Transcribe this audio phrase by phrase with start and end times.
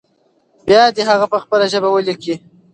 [0.67, 2.35] بيا دې هغه په خپله ژبه ولیکي.